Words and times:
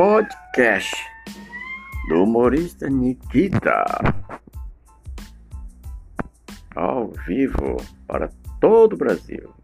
podcast 0.00 0.96
do 2.08 2.22
humorista 2.22 2.88
Nikita. 2.88 3.84
Ao 6.74 7.12
vivo 7.26 7.76
para 8.06 8.30
todo 8.62 8.94
o 8.94 8.96
Brasil. 8.96 9.59